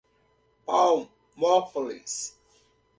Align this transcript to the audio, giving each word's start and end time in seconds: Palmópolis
Palmópolis 0.65 2.33